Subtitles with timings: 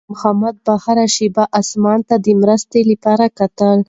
[0.03, 3.79] خیر محمد به هره شېبه اسمان ته د مرستې لپاره کتل.